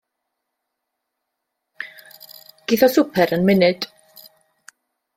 Geith 2.71 2.87
o 2.91 2.91
swper 2.97 3.37
yn 3.39 3.49
munud. 3.51 3.91